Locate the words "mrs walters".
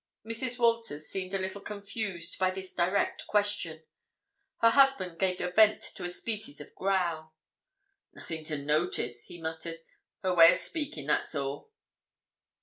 0.25-1.05